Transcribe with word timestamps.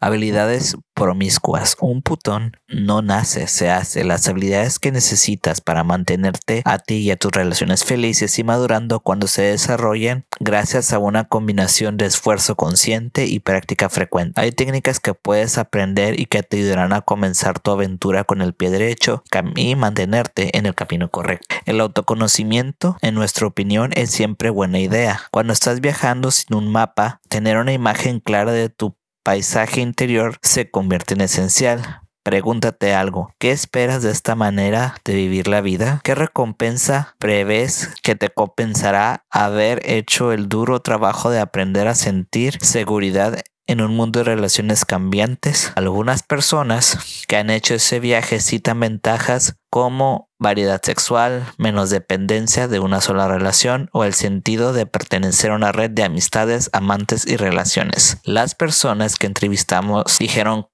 Habilidades 0.00 0.76
promiscuas. 0.94 1.76
Un 1.80 2.02
putón 2.02 2.56
no 2.68 3.02
nace, 3.02 3.46
se 3.46 3.70
hace. 3.70 4.04
Las 4.04 4.28
habilidades 4.28 4.78
que 4.78 4.92
necesitas 4.92 5.60
para 5.60 5.84
mantenerte 5.84 6.62
a 6.64 6.78
ti 6.78 6.96
y 6.96 7.10
a 7.10 7.16
tus 7.16 7.32
relaciones 7.32 7.84
felices 7.84 8.38
y 8.38 8.44
madurando 8.44 9.00
cuando 9.00 9.28
se 9.28 9.42
desarrollan 9.42 10.24
gracias 10.40 10.92
a 10.92 10.98
una 10.98 11.24
combinación 11.24 11.96
de 11.96 12.06
esfuerzo 12.06 12.56
consciente 12.56 13.26
y 13.26 13.40
práctica 13.40 13.88
frecuente. 13.88 14.40
Hay 14.40 14.52
técnicas 14.52 15.00
que 15.00 15.14
puedes 15.14 15.56
aprender 15.58 16.18
y 16.18 16.26
que 16.26 16.42
te 16.42 16.58
ayudarán 16.58 16.92
a 16.92 17.02
comenzar 17.02 17.60
tu 17.60 17.70
aventura 17.70 18.24
con 18.24 18.42
el 18.42 18.54
pie 18.54 18.70
derecho 18.70 19.22
y 19.54 19.76
mantenerte 19.76 20.56
en 20.58 20.66
el 20.66 20.74
camino 20.74 21.10
correcto. 21.10 21.56
El 21.64 21.80
autoconocimiento, 21.80 22.96
en 23.02 23.14
nuestra 23.14 23.46
opinión, 23.46 23.90
es 23.94 24.10
siempre 24.10 24.50
buena 24.50 24.78
idea. 24.78 25.22
Cuando 25.30 25.52
estás 25.52 25.80
viajando 25.80 26.30
sin 26.30 26.56
un 26.56 26.70
mapa, 26.70 27.20
tener 27.28 27.56
una 27.56 27.72
imagen 27.72 28.20
clara 28.20 28.52
de 28.52 28.68
tu 28.68 28.96
paisaje 29.22 29.80
interior 29.80 30.38
se 30.42 30.70
convierte 30.70 31.14
en 31.14 31.22
esencial. 31.22 32.02
Pregúntate 32.22 32.92
algo, 32.92 33.32
¿qué 33.38 33.52
esperas 33.52 34.02
de 34.02 34.10
esta 34.10 34.34
manera 34.34 34.96
de 35.04 35.14
vivir 35.14 35.48
la 35.48 35.62
vida? 35.62 36.00
¿Qué 36.04 36.14
recompensa 36.14 37.14
prevés 37.18 37.94
que 38.02 38.16
te 38.16 38.28
compensará 38.28 39.24
haber 39.30 39.80
hecho 39.90 40.32
el 40.32 40.48
duro 40.48 40.80
trabajo 40.80 41.30
de 41.30 41.40
aprender 41.40 41.88
a 41.88 41.94
sentir 41.94 42.58
seguridad 42.60 43.40
en 43.68 43.82
un 43.82 43.94
mundo 43.94 44.18
de 44.18 44.24
relaciones 44.24 44.84
cambiantes. 44.84 45.72
Algunas 45.76 46.24
personas 46.24 47.24
que 47.28 47.36
han 47.36 47.50
hecho 47.50 47.74
ese 47.74 48.00
viaje 48.00 48.40
citan 48.40 48.80
ventajas 48.80 49.56
como 49.70 50.30
variedad 50.40 50.80
sexual, 50.82 51.44
menos 51.58 51.90
dependencia 51.90 52.66
de 52.66 52.80
una 52.80 53.00
sola 53.00 53.28
relación 53.28 53.90
o 53.92 54.04
el 54.04 54.14
sentido 54.14 54.72
de 54.72 54.86
pertenecer 54.86 55.50
a 55.50 55.56
una 55.56 55.70
red 55.70 55.90
de 55.90 56.02
amistades, 56.02 56.70
amantes 56.72 57.26
y 57.26 57.36
relaciones. 57.36 58.18
Las 58.24 58.54
personas 58.54 59.16
que 59.16 59.26
entrevistamos 59.26 60.18
dijeron 60.18 60.66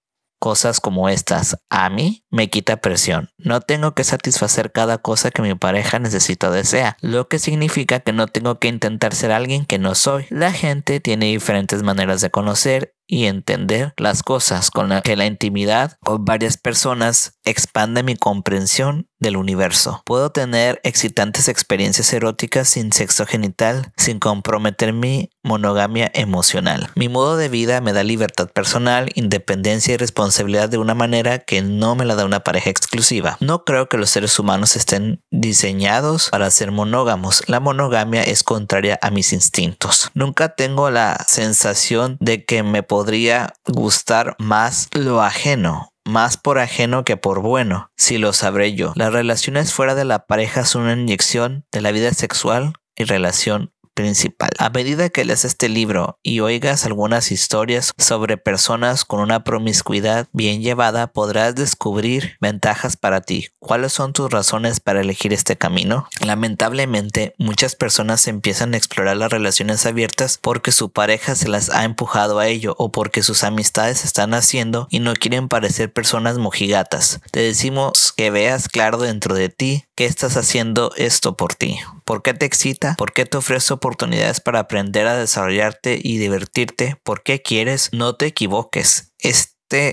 cosas 0.45 0.79
como 0.79 1.09
estas. 1.09 1.57
A 1.71 1.89
mí 1.91 2.24
me 2.35 2.51
quita 2.51 2.79
presión. 2.79 3.31
No 3.39 3.61
tengo 3.61 3.95
que 3.95 4.03
satisfacer 4.03 4.73
cada 4.73 4.99
cosa 4.99 5.31
que 5.31 5.41
mi 5.41 5.55
pareja 5.55 6.01
necesita 6.01 6.49
o 6.49 6.53
desea, 6.53 6.97
lo 7.01 7.29
que 7.29 7.39
significa 7.39 8.01
que 8.01 8.13
no 8.13 8.27
tengo 8.27 8.59
que 8.59 8.67
intentar 8.67 9.15
ser 9.15 9.31
alguien 9.31 9.65
que 9.65 9.79
no 9.79 9.95
soy. 9.95 10.27
La 10.31 10.53
gente 10.53 10.99
tiene 10.99 11.27
diferentes 11.27 11.85
maneras 11.85 12.21
de 12.21 12.31
conocer 12.31 12.95
y 13.07 13.27
entender 13.27 13.93
las 13.97 14.23
cosas 14.23 14.71
con 14.71 14.89
la 14.89 15.03
que 15.03 15.17
la 15.17 15.27
intimidad 15.27 15.99
con 16.01 16.25
varias 16.25 16.57
personas 16.57 17.39
expande 17.45 18.03
mi 18.03 18.17
comprensión 18.17 19.09
del 19.19 19.37
universo. 19.37 20.03
Puedo 20.05 20.31
tener 20.31 20.81
excitantes 20.85 21.49
experiencias 21.49 22.13
eróticas 22.13 22.69
sin 22.69 22.93
sexo 22.93 23.27
genital, 23.27 23.93
sin 23.97 24.19
comprometer 24.19 24.93
mi 24.93 25.31
monogamia 25.43 26.11
emocional. 26.15 26.91
Mi 26.95 27.09
modo 27.09 27.37
de 27.37 27.49
vida 27.49 27.81
me 27.81 27.93
da 27.93 28.03
libertad 28.03 28.51
personal, 28.51 29.11
independencia 29.15 29.95
y 29.95 29.99
responsabilidad 29.99 30.69
de 30.69 30.79
una 30.79 30.95
manera 30.95 31.39
que 31.39 31.63
no 31.63 31.95
me 31.95 32.05
la 32.05 32.15
da 32.15 32.24
una 32.25 32.41
pareja 32.41 32.71
exclusiva. 32.71 33.37
No 33.41 33.65
creo 33.65 33.89
que 33.89 33.99
los 33.99 34.11
seres 34.11 34.39
humanos 34.39 34.77
estén 34.77 35.23
diseñados 35.31 36.31
para 36.31 36.51
ser 36.51 36.71
monógamos. 36.71 37.43
La 37.47 37.61
monogamia 37.61 38.23
es 38.23 38.43
contraria 38.43 38.99
a 39.03 39.11
mis 39.11 39.33
instintos. 39.33 40.11
Nunca 40.15 40.55
tengo 40.55 40.91
la 40.91 41.25
sensación 41.29 42.17
de 42.21 42.45
que 42.45 42.63
me 42.63 42.83
podría 42.83 43.55
gustar 43.67 44.37
más 44.39 44.89
lo 44.93 45.23
ajeno 45.23 45.91
más 46.07 46.37
por 46.37 46.59
ajeno 46.59 47.05
que 47.05 47.17
por 47.17 47.41
bueno, 47.41 47.91
si 47.97 48.19
lo 48.19 48.35
sabré 48.35 48.75
yo. 48.75 48.93
Las 48.95 49.13
relaciones 49.13 49.73
fuera 49.73 49.95
de 49.95 50.05
la 50.05 50.27
pareja 50.27 50.65
son 50.67 50.83
una 50.83 50.93
inyección 50.93 51.65
de 51.73 51.81
la 51.81 51.93
vida 51.93 52.13
sexual 52.13 52.75
y 52.97 53.05
relación 53.05 53.73
principal. 53.95 54.51
A 54.59 54.71
medida 54.71 55.09
que 55.09 55.25
leas 55.25 55.45
este 55.45 55.69
libro 55.69 56.19
y 56.23 56.41
oigas 56.41 56.85
algunas 56.85 57.33
historias 57.33 57.93
sobre 57.97 58.37
personas 58.37 59.05
con 59.05 59.21
una 59.21 59.45
promiscuidad 59.45 60.29
bien 60.33 60.63
llevada, 60.63 61.07
podrás 61.09 61.55
descubrir 61.55 62.37
ventajas 62.41 62.97
para 62.97 63.21
ti. 63.21 63.49
¿Cuáles 63.59 63.93
son 63.93 64.13
tus 64.13 64.31
razones 64.31 64.81
para 64.81 65.01
elegir 65.01 65.33
este 65.33 65.57
camino? 65.57 66.09
Lamentablemente, 66.21 67.35
muchas 67.39 67.77
personas 67.77 68.27
empiezan 68.27 68.75
a 68.75 68.77
explorar 68.77 69.17
las 69.17 69.31
relaciones 69.31 69.87
abiertas 69.87 70.39
porque 70.41 70.73
su 70.73 70.91
pareja 70.91 71.35
se 71.35 71.49
las 71.49 71.71
ha 71.71 71.85
empujado 71.85 72.39
a 72.39 72.49
ello 72.49 72.75
o 72.79 72.93
porque 72.93 73.23
sus 73.23 73.45
amistades 73.45 74.05
están 74.05 74.35
haciendo 74.35 74.89
y 74.91 75.01
no 75.01 75.15
quieren 75.15 75.49
parecer 75.49 75.93
personas 75.93 76.39
mojigatas. 76.39 77.21
Te 77.31 77.41
decimos 77.41 78.13
que 78.17 78.31
veas 78.31 78.69
claro 78.69 78.99
dentro 78.99 79.35
de 79.35 79.49
ti 79.49 79.85
que 79.95 80.07
estás 80.07 80.37
haciendo 80.37 80.93
esto 80.97 81.37
por 81.37 81.55
ti. 81.55 81.79
¿Por 82.05 82.23
qué 82.23 82.35
te 82.35 82.47
excita? 82.47 82.95
¿Por 82.97 83.13
qué 83.13 83.27
te 83.27 83.37
ofrece 83.37 83.73
oportunidades 83.73 84.41
para 84.41 84.61
aprender 84.61 85.07
a 85.07 85.17
desarrollarte 85.17 85.99
y 86.03 86.19
divertirte? 86.19 87.01
¿Por 87.03 87.23
qué 87.23 87.43
quieres? 87.43 87.91
No 87.93 88.17
te 88.17 88.27
equivoques. 88.27 89.13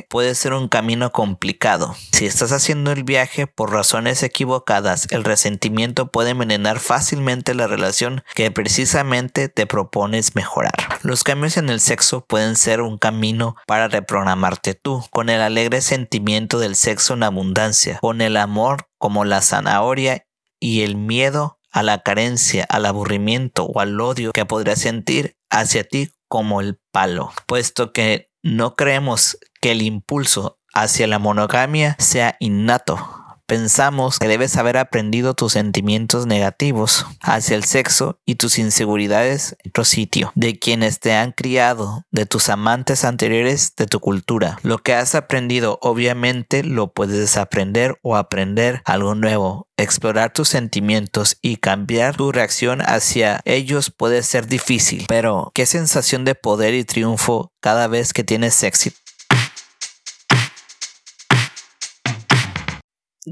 Puede 0.09 0.35
ser 0.35 0.53
un 0.53 0.67
camino 0.67 1.11
complicado. 1.11 1.95
Si 2.11 2.27
estás 2.27 2.51
haciendo 2.51 2.91
el 2.91 3.03
viaje 3.03 3.47
por 3.47 3.71
razones 3.71 4.21
equivocadas, 4.21 5.07
el 5.09 5.23
resentimiento 5.23 6.11
puede 6.11 6.31
envenenar 6.31 6.79
fácilmente 6.79 7.55
la 7.55 7.65
relación 7.65 8.23
que 8.35 8.51
precisamente 8.51 9.49
te 9.49 9.65
propones 9.65 10.35
mejorar. 10.35 10.73
Los 11.01 11.23
cambios 11.23 11.57
en 11.57 11.69
el 11.69 11.79
sexo 11.79 12.25
pueden 12.25 12.55
ser 12.55 12.81
un 12.81 12.99
camino 12.99 13.55
para 13.65 13.87
reprogramarte 13.87 14.75
tú, 14.75 15.03
con 15.09 15.29
el 15.29 15.41
alegre 15.41 15.81
sentimiento 15.81 16.59
del 16.59 16.75
sexo 16.75 17.15
en 17.15 17.23
abundancia, 17.23 17.97
con 18.01 18.21
el 18.21 18.37
amor 18.37 18.87
como 18.99 19.25
la 19.25 19.41
zanahoria 19.41 20.27
y 20.59 20.81
el 20.81 20.95
miedo 20.95 21.59
a 21.71 21.81
la 21.81 22.03
carencia, 22.03 22.65
al 22.69 22.85
aburrimiento 22.85 23.63
o 23.63 23.79
al 23.79 23.99
odio 23.99 24.31
que 24.31 24.45
podrías 24.45 24.79
sentir 24.79 25.37
hacia 25.49 25.83
ti 25.83 26.11
como 26.27 26.61
el 26.61 26.79
palo, 26.91 27.31
puesto 27.45 27.91
que 27.91 28.30
no 28.43 28.75
creemos 28.75 29.37
que 29.61 29.71
el 29.71 29.81
impulso 29.81 30.59
hacia 30.73 31.07
la 31.07 31.19
monogamia 31.19 31.95
sea 31.99 32.35
innato, 32.39 33.20
Pensamos 33.51 34.17
que 34.17 34.29
debes 34.29 34.55
haber 34.55 34.77
aprendido 34.77 35.33
tus 35.33 35.51
sentimientos 35.51 36.25
negativos 36.25 37.05
hacia 37.19 37.57
el 37.57 37.65
sexo 37.65 38.17
y 38.25 38.35
tus 38.35 38.57
inseguridades 38.57 39.57
en 39.61 39.71
otro 39.71 39.83
sitio, 39.83 40.31
de 40.35 40.57
quienes 40.57 41.01
te 41.01 41.11
han 41.11 41.33
criado, 41.33 42.05
de 42.11 42.25
tus 42.25 42.47
amantes 42.47 43.03
anteriores, 43.03 43.75
de 43.75 43.87
tu 43.87 43.99
cultura. 43.99 44.57
Lo 44.63 44.77
que 44.77 44.93
has 44.93 45.15
aprendido 45.15 45.79
obviamente 45.81 46.63
lo 46.63 46.93
puedes 46.93 47.17
desaprender 47.17 47.99
o 48.03 48.15
aprender 48.15 48.81
algo 48.85 49.15
nuevo. 49.15 49.67
Explorar 49.75 50.31
tus 50.31 50.47
sentimientos 50.47 51.37
y 51.41 51.57
cambiar 51.57 52.15
tu 52.15 52.31
reacción 52.31 52.79
hacia 52.79 53.41
ellos 53.43 53.91
puede 53.91 54.23
ser 54.23 54.47
difícil, 54.47 55.03
pero 55.09 55.51
qué 55.53 55.65
sensación 55.65 56.23
de 56.23 56.35
poder 56.35 56.73
y 56.73 56.85
triunfo 56.85 57.51
cada 57.59 57.87
vez 57.87 58.13
que 58.13 58.23
tienes 58.23 58.63
éxito. 58.63 58.95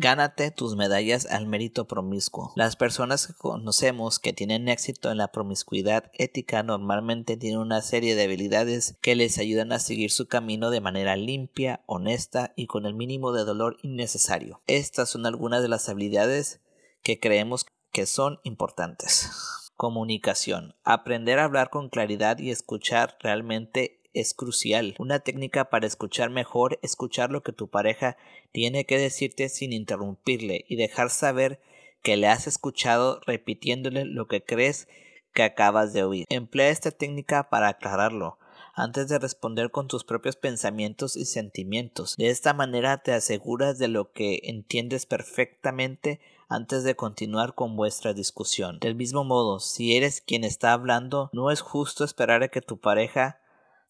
Gánate 0.02 0.50
tus 0.50 0.78
medallas 0.78 1.26
al 1.26 1.46
mérito 1.46 1.86
promiscuo. 1.86 2.54
Las 2.56 2.78
personas 2.78 3.28
que 3.28 3.34
conocemos 3.34 4.18
que 4.20 4.32
tienen 4.32 4.70
éxito 4.70 5.12
en 5.12 5.18
la 5.18 5.28
promiscuidad 5.28 6.10
ética 6.14 6.64
normalmente 6.64 7.36
tienen 7.36 7.60
una 7.60 7.82
serie 7.82 8.16
de 8.16 8.24
habilidades 8.24 8.96
que 9.02 9.16
les 9.16 9.38
ayudan 9.40 9.74
a 9.74 9.80
seguir 9.80 10.10
su 10.12 10.30
camino 10.30 10.70
de 10.70 10.80
manera 10.80 11.18
limpia, 11.18 11.82
honesta 11.86 12.54
y 12.56 12.68
con 12.68 12.86
el 12.86 12.94
mínimo 12.94 13.34
de 13.34 13.44
dolor 13.44 13.76
innecesario. 13.82 14.62
Estas 14.68 15.10
son 15.10 15.26
algunas 15.26 15.62
de 15.62 15.68
las 15.68 15.90
habilidades 15.90 16.62
que 17.04 17.20
creemos 17.20 17.66
que 17.92 18.06
son 18.06 18.40
importantes. 18.44 19.30
Comunicación. 19.76 20.76
Aprender 20.86 21.40
a 21.40 21.44
hablar 21.44 21.70
con 21.70 21.90
claridad 21.90 22.38
y 22.40 22.52
escuchar 22.52 23.18
realmente 23.20 23.99
es 24.14 24.34
crucial. 24.34 24.96
Una 25.00 25.20
técnica 25.20 25.70
para 25.70 25.88
escuchar 25.88 26.30
mejor, 26.30 26.80
escuchar 26.82 27.32
lo 27.32 27.44
que 27.44 27.52
tu 27.52 27.68
pareja 27.68 28.18
tiene 28.52 28.86
que 28.86 28.98
decirte 28.98 29.50
sin 29.50 29.74
interrumpirle 29.74 30.66
y 30.68 30.76
dejar 30.76 31.10
saber 31.10 31.60
que 32.02 32.18
le 32.18 32.28
has 32.28 32.48
escuchado 32.48 33.22
repitiéndole 33.26 34.06
lo 34.06 34.28
que 34.28 34.44
crees 34.44 34.88
que 35.34 35.44
acabas 35.44 35.94
de 35.94 36.04
oír. 36.04 36.26
Emplea 36.30 36.70
esta 36.70 36.92
técnica 36.92 37.50
para 37.50 37.70
aclararlo 37.70 38.38
antes 38.74 39.10
de 39.10 39.20
responder 39.20 39.72
con 39.72 39.88
tus 39.88 40.04
propios 40.04 40.38
pensamientos 40.38 41.18
y 41.18 41.26
sentimientos. 41.26 42.16
De 42.18 42.30
esta 42.30 42.54
manera 42.54 43.00
te 43.00 43.12
aseguras 43.12 43.78
de 43.78 43.90
lo 43.90 44.12
que 44.12 44.40
entiendes 44.44 45.06
perfectamente 45.06 46.22
antes 46.48 46.84
de 46.84 46.96
continuar 46.96 47.56
con 47.56 47.76
vuestra 47.76 48.14
discusión. 48.14 48.80
Del 48.80 48.96
mismo 48.96 49.24
modo, 49.24 49.60
si 49.60 49.98
eres 49.98 50.22
quien 50.22 50.44
está 50.44 50.74
hablando, 50.74 51.30
no 51.34 51.52
es 51.52 51.62
justo 51.62 52.04
esperar 52.04 52.42
a 52.42 52.48
que 52.48 52.62
tu 52.62 52.78
pareja 52.78 53.40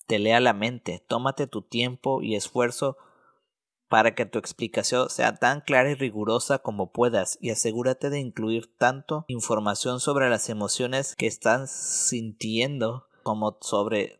te 0.09 0.17
lea 0.17 0.39
la 0.39 0.53
mente, 0.53 1.05
tómate 1.07 1.45
tu 1.45 1.61
tiempo 1.61 2.23
y 2.23 2.35
esfuerzo 2.35 2.97
para 3.89 4.15
que 4.15 4.25
tu 4.25 4.39
explicación 4.39 5.07
sea 5.07 5.35
tan 5.35 5.61
clara 5.61 5.91
y 5.91 5.93
rigurosa 5.93 6.57
como 6.57 6.91
puedas 6.91 7.37
y 7.39 7.51
asegúrate 7.51 8.09
de 8.09 8.19
incluir 8.19 8.75
tanto 8.75 9.25
información 9.27 9.99
sobre 9.99 10.27
las 10.31 10.49
emociones 10.49 11.15
que 11.15 11.27
estás 11.27 11.69
sintiendo 11.69 13.05
como 13.21 13.59
sobre 13.61 14.19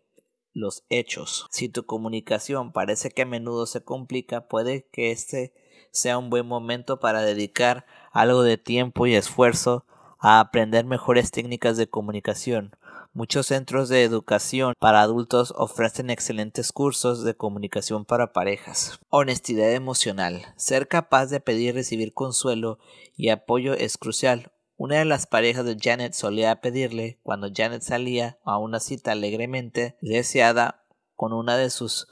los 0.53 0.85
hechos. 0.89 1.47
Si 1.49 1.69
tu 1.69 1.87
comunicación 1.87 2.71
parece 2.71 3.09
que 3.09 3.23
a 3.23 3.25
menudo 3.25 3.65
se 3.65 3.83
complica, 3.83 4.47
puede 4.47 4.87
que 4.91 5.09
este 5.09 5.55
sea 5.89 6.19
un 6.19 6.29
buen 6.29 6.45
momento 6.45 6.99
para 6.99 7.23
dedicar 7.23 7.87
algo 8.11 8.43
de 8.43 8.59
tiempo 8.59 9.07
y 9.07 9.15
esfuerzo 9.15 9.87
a 10.19 10.39
aprender 10.39 10.85
mejores 10.85 11.31
técnicas 11.31 11.77
de 11.77 11.89
comunicación 11.89 12.75
Muchos 13.11 13.47
centros 13.47 13.89
de 13.89 14.03
educación 14.03 14.75
para 14.77 15.01
adultos 15.01 15.51
ofrecen 15.57 16.11
excelentes 16.11 16.71
cursos 16.71 17.23
de 17.23 17.35
comunicación 17.35 18.05
para 18.05 18.33
parejas. 18.33 18.99
Honestidad 19.09 19.73
emocional. 19.73 20.53
Ser 20.57 20.87
capaz 20.87 21.25
de 21.25 21.39
pedir 21.39 21.69
y 21.69 21.71
recibir 21.71 22.13
consuelo 22.13 22.77
y 23.17 23.29
apoyo 23.29 23.73
es 23.73 23.97
crucial. 23.97 24.51
Una 24.77 24.99
de 24.99 25.05
las 25.05 25.25
parejas 25.25 25.65
de 25.65 25.75
Janet 25.81 26.13
solía 26.13 26.61
pedirle, 26.61 27.19
cuando 27.23 27.49
Janet 27.53 27.81
salía 27.81 28.37
a 28.43 28.59
una 28.59 28.79
cita 28.79 29.13
alegremente 29.13 29.97
deseada 30.01 30.85
con 31.15 31.33
una 31.33 31.57
de 31.57 31.71
sus 31.71 32.07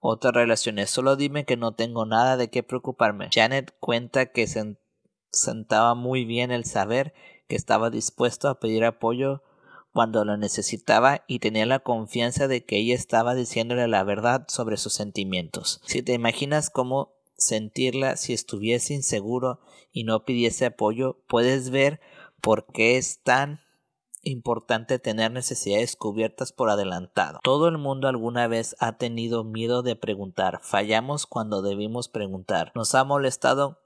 otras 0.00 0.34
relaciones, 0.34 0.90
solo 0.90 1.14
dime 1.14 1.44
que 1.44 1.56
no 1.56 1.74
tengo 1.74 2.06
nada 2.06 2.36
de 2.36 2.50
qué 2.50 2.64
preocuparme. 2.64 3.30
Janet 3.32 3.74
cuenta 3.78 4.26
que 4.26 4.48
se 4.48 4.76
sentaba 5.30 5.94
muy 5.94 6.24
bien 6.24 6.50
el 6.50 6.64
saber 6.64 7.14
que 7.48 7.54
estaba 7.54 7.88
dispuesto 7.88 8.48
a 8.48 8.58
pedir 8.58 8.84
apoyo 8.84 9.42
cuando 9.92 10.24
lo 10.24 10.36
necesitaba 10.36 11.24
y 11.26 11.40
tenía 11.40 11.66
la 11.66 11.80
confianza 11.80 12.48
de 12.48 12.64
que 12.64 12.78
ella 12.78 12.94
estaba 12.94 13.34
diciéndole 13.34 13.88
la 13.88 14.04
verdad 14.04 14.44
sobre 14.48 14.76
sus 14.76 14.92
sentimientos. 14.92 15.80
Si 15.84 16.02
te 16.02 16.12
imaginas 16.12 16.70
cómo 16.70 17.14
sentirla 17.36 18.16
si 18.16 18.32
estuviese 18.32 18.94
inseguro 18.94 19.60
y 19.92 20.04
no 20.04 20.24
pidiese 20.24 20.66
apoyo, 20.66 21.22
puedes 21.26 21.70
ver 21.70 22.00
por 22.40 22.66
qué 22.66 22.96
es 22.96 23.22
tan 23.22 23.60
importante 24.22 24.98
tener 24.98 25.30
necesidades 25.32 25.96
cubiertas 25.96 26.52
por 26.52 26.70
adelantado. 26.70 27.40
Todo 27.42 27.68
el 27.68 27.78
mundo 27.78 28.08
alguna 28.08 28.46
vez 28.46 28.76
ha 28.78 28.98
tenido 28.98 29.44
miedo 29.44 29.82
de 29.82 29.96
preguntar. 29.96 30.60
Fallamos 30.62 31.26
cuando 31.26 31.62
debimos 31.62 32.08
preguntar. 32.08 32.72
Nos 32.74 32.94
ha 32.94 33.04
molestado 33.04 33.78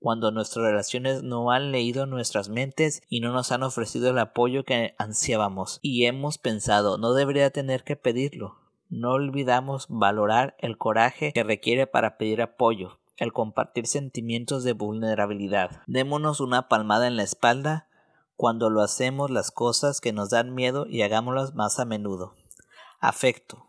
cuando 0.00 0.30
nuestras 0.30 0.64
relaciones 0.64 1.22
no 1.22 1.50
han 1.50 1.72
leído 1.72 2.06
nuestras 2.06 2.48
mentes 2.48 3.02
y 3.08 3.20
no 3.20 3.32
nos 3.32 3.52
han 3.52 3.62
ofrecido 3.62 4.10
el 4.10 4.18
apoyo 4.18 4.64
que 4.64 4.94
ansiábamos 4.98 5.78
y 5.82 6.06
hemos 6.06 6.38
pensado 6.38 6.98
no 6.98 7.14
debería 7.14 7.50
tener 7.50 7.84
que 7.84 7.96
pedirlo. 7.96 8.56
No 8.88 9.12
olvidamos 9.12 9.86
valorar 9.88 10.56
el 10.58 10.78
coraje 10.78 11.32
que 11.32 11.42
requiere 11.42 11.86
para 11.86 12.16
pedir 12.16 12.40
apoyo, 12.40 13.00
el 13.16 13.32
compartir 13.32 13.86
sentimientos 13.86 14.64
de 14.64 14.72
vulnerabilidad. 14.72 15.82
Démonos 15.86 16.40
una 16.40 16.68
palmada 16.68 17.06
en 17.06 17.16
la 17.16 17.22
espalda 17.22 17.88
cuando 18.36 18.70
lo 18.70 18.80
hacemos 18.80 19.30
las 19.30 19.50
cosas 19.50 20.00
que 20.00 20.12
nos 20.12 20.30
dan 20.30 20.54
miedo 20.54 20.86
y 20.88 21.02
hagámoslas 21.02 21.54
más 21.54 21.80
a 21.80 21.84
menudo. 21.84 22.34
Afecto. 23.00 23.67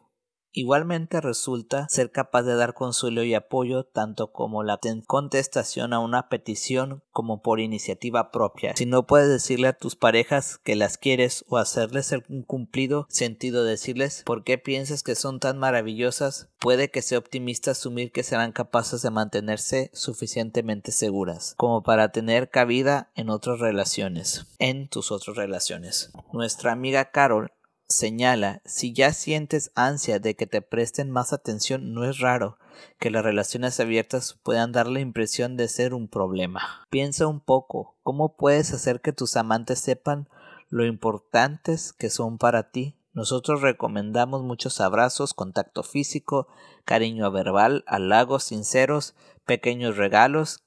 Igualmente 0.52 1.22
resulta 1.22 1.88
ser 1.90 2.12
capaz 2.12 2.44
de 2.44 2.56
dar 2.56 2.74
consuelo 2.74 3.24
y 3.24 3.34
apoyo 3.34 3.84
tanto 3.84 4.32
como 4.32 4.64
la 4.64 4.80
contestación 5.06 5.94
a 5.94 6.00
una 6.00 6.28
petición 6.30 7.04
como 7.12 7.42
por 7.42 7.60
iniciativa 7.60 8.32
propia. 8.32 8.76
Si 8.76 8.86
no 8.86 9.06
puedes 9.06 9.30
decirle 9.30 9.68
a 9.68 9.74
tus 9.74 9.96
parejas 9.96 10.58
que 10.64 10.76
las 10.76 10.98
quieres 10.98 11.46
o 11.50 11.58
hacerles 11.58 12.14
un 12.30 12.44
cumplido 12.44 13.06
sentido 13.10 13.64
decirles 13.64 14.24
por 14.26 14.44
qué 14.44 14.58
piensas 14.58 15.04
que 15.04 15.16
son 15.16 15.40
tan 15.40 15.58
maravillosas, 15.60 16.50
puede 16.60 16.90
que 16.90 17.02
sea 17.02 17.20
optimista 17.20 17.72
asumir 17.72 18.12
que 18.12 18.24
serán 18.24 18.52
capaces 18.52 19.02
de 19.02 19.12
mantenerse 19.12 19.92
suficientemente 19.94 20.92
seguras 20.92 21.54
como 21.58 21.84
para 21.84 22.12
tener 22.12 22.50
cabida 22.50 23.12
en 23.16 23.30
otras 23.30 23.60
relaciones, 23.60 24.48
en 24.58 24.88
tus 24.88 25.12
otras 25.12 25.36
relaciones. 25.36 26.12
Nuestra 26.32 26.72
amiga 26.72 27.12
Carol 27.12 27.52
señala, 27.90 28.62
si 28.66 28.94
ya 28.94 29.12
sientes 29.14 29.72
ansia 29.76 30.20
de 30.20 30.36
que 30.36 30.48
te 30.48 30.62
presten 30.62 31.10
más 31.10 31.34
atención, 31.34 31.94
no 31.94 32.06
es 32.06 32.20
raro 32.20 32.58
que 33.00 33.10
las 33.10 33.24
relaciones 33.24 33.80
abiertas 33.80 34.40
puedan 34.44 34.72
dar 34.72 34.88
la 34.88 35.00
impresión 35.00 35.58
de 35.58 35.68
ser 35.68 35.94
un 35.94 36.08
problema. 36.08 36.88
Piensa 36.90 37.28
un 37.28 37.42
poco, 37.42 37.98
¿cómo 38.04 38.38
puedes 38.38 38.74
hacer 38.74 39.02
que 39.02 39.12
tus 39.12 39.36
amantes 39.36 39.80
sepan 39.80 40.30
lo 40.70 40.86
importantes 40.86 41.92
que 41.92 42.10
son 42.10 42.38
para 42.38 42.72
ti? 42.72 42.96
Nosotros 43.12 43.62
recomendamos 43.62 44.44
muchos 44.44 44.80
abrazos, 44.80 45.34
contacto 45.34 45.84
físico, 45.84 46.48
cariño 46.86 47.30
verbal, 47.32 47.84
halagos 47.88 48.46
sinceros, 48.46 49.16
pequeños 49.46 49.98
regalos 49.98 50.64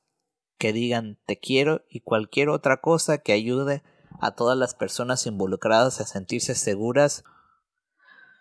que 0.59 0.73
digan 0.73 1.19
te 1.25 1.39
quiero 1.39 1.85
y 1.89 2.01
cualquier 2.01 2.49
otra 2.49 2.81
cosa 2.81 3.19
que 3.19 3.33
ayude 3.33 3.83
a 4.21 4.33
todas 4.33 4.57
las 4.57 4.75
personas 4.75 5.27
involucradas 5.27 6.01
a 6.01 6.07
sentirse 6.07 6.55
seguras 6.55 7.25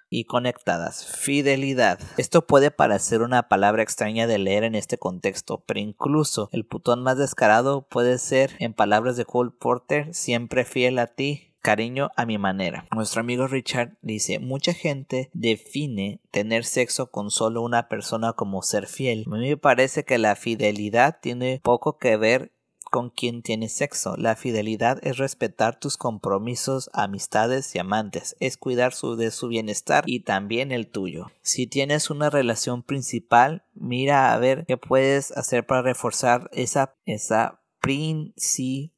y 0.09 0.25
conectadas. 0.25 1.05
Fidelidad. 1.05 1.97
Esto 2.17 2.45
puede 2.45 2.69
parecer 2.69 3.21
una 3.21 3.47
palabra 3.47 3.81
extraña 3.81 4.27
de 4.27 4.37
leer 4.37 4.65
en 4.65 4.75
este 4.75 4.97
contexto, 4.97 5.63
pero 5.65 5.79
incluso 5.79 6.49
el 6.51 6.65
putón 6.65 7.01
más 7.01 7.17
descarado 7.17 7.87
puede 7.87 8.17
ser, 8.17 8.51
en 8.59 8.73
palabras 8.73 9.15
de 9.15 9.25
Cole 9.25 9.51
Porter, 9.57 10.13
siempre 10.13 10.65
fiel 10.65 10.99
a 10.99 11.07
ti, 11.07 11.51
cariño 11.61 12.09
a 12.17 12.25
mi 12.25 12.37
manera. 12.37 12.85
Nuestro 12.93 13.21
amigo 13.21 13.47
Richard 13.47 13.97
dice, 14.01 14.39
mucha 14.39 14.73
gente 14.73 15.29
define 15.33 16.19
tener 16.31 16.65
sexo 16.65 17.09
con 17.09 17.31
solo 17.31 17.61
una 17.61 17.87
persona 17.87 18.33
como 18.33 18.61
ser 18.63 18.87
fiel. 18.87 19.23
A 19.27 19.37
mí 19.37 19.49
me 19.49 19.57
parece 19.57 20.03
que 20.03 20.17
la 20.17 20.35
fidelidad 20.35 21.19
tiene 21.21 21.61
poco 21.63 21.97
que 21.97 22.17
ver 22.17 22.51
con 22.91 23.09
quien 23.09 23.41
tienes 23.41 23.71
sexo. 23.71 24.15
La 24.17 24.35
fidelidad 24.35 24.99
es 25.01 25.17
respetar 25.17 25.79
tus 25.79 25.97
compromisos, 25.97 26.91
amistades 26.93 27.73
y 27.73 27.79
amantes, 27.79 28.35
es 28.39 28.57
cuidar 28.57 28.93
de 29.17 29.31
su 29.31 29.47
bienestar 29.47 30.03
y 30.05 30.19
también 30.19 30.71
el 30.71 30.87
tuyo. 30.87 31.31
Si 31.41 31.65
tienes 31.65 32.09
una 32.11 32.29
relación 32.29 32.83
principal, 32.83 33.63
mira 33.73 34.33
a 34.33 34.37
ver 34.37 34.65
qué 34.67 34.77
puedes 34.77 35.31
hacer 35.31 35.65
para 35.65 35.81
reforzar 35.81 36.49
esa, 36.51 36.93
esa 37.05 37.61
principalidad. 37.79 38.95